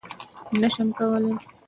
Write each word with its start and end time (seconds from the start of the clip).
_نه 0.59 0.67
شم 0.73 0.89
کولای. 0.97 1.35